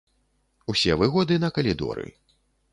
Усе 0.73 0.97
выгоды 1.03 1.39
на 1.45 1.53
калідоры. 1.61 2.07